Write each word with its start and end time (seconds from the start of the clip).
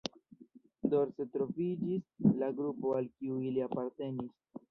Dorse 0.93 1.25
troviĝis 1.35 2.33
la 2.43 2.49
grupo 2.61 2.97
al 3.01 3.09
kiu 3.13 3.39
ili 3.51 3.65
apartenis. 3.67 4.35